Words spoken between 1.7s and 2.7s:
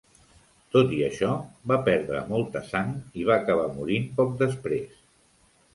va perdre molta